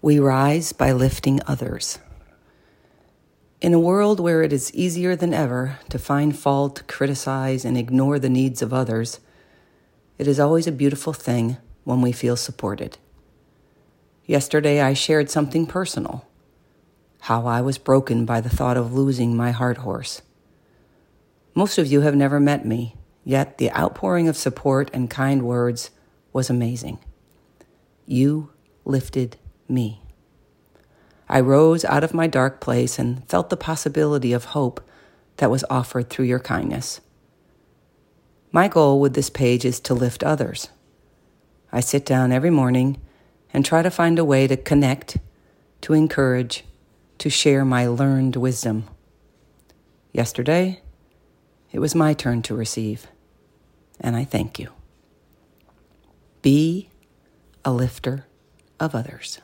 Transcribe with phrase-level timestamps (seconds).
[0.00, 1.98] We rise by lifting others.
[3.60, 8.20] In a world where it is easier than ever to find fault, criticize, and ignore
[8.20, 9.18] the needs of others,
[10.16, 12.98] it is always a beautiful thing when we feel supported.
[14.24, 16.24] Yesterday, I shared something personal
[17.22, 20.22] how I was broken by the thought of losing my heart horse.
[21.54, 22.94] Most of you have never met me,
[23.24, 25.90] yet the outpouring of support and kind words
[26.32, 27.00] was amazing.
[28.06, 28.50] You
[28.84, 29.36] lifted
[29.68, 30.02] me.
[31.28, 34.80] I rose out of my dark place and felt the possibility of hope
[35.36, 37.00] that was offered through your kindness.
[38.50, 40.70] My goal with this page is to lift others.
[41.70, 43.00] I sit down every morning
[43.52, 45.18] and try to find a way to connect,
[45.82, 46.64] to encourage,
[47.18, 48.84] to share my learned wisdom.
[50.12, 50.80] Yesterday,
[51.72, 53.06] it was my turn to receive,
[54.00, 54.70] and I thank you.
[56.40, 56.88] Be
[57.64, 58.24] a lifter
[58.80, 59.40] of others.